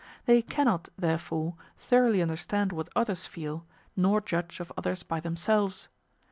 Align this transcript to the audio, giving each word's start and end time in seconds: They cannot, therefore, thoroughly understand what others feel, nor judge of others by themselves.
They 0.25 0.41
cannot, 0.41 0.89
therefore, 0.97 1.53
thoroughly 1.77 2.23
understand 2.23 2.71
what 2.71 2.89
others 2.95 3.27
feel, 3.27 3.67
nor 3.95 4.19
judge 4.19 4.59
of 4.59 4.73
others 4.75 5.03
by 5.03 5.19
themselves. 5.19 5.89